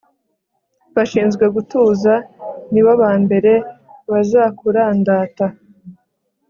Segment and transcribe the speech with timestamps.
[0.95, 2.13] bashinzwe gutuza
[2.71, 3.51] nibo ba mbere
[4.11, 5.45] bazakurandata